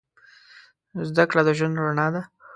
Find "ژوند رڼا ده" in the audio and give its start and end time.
1.57-2.21